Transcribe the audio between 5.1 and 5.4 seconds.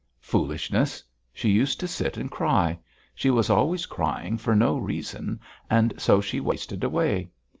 at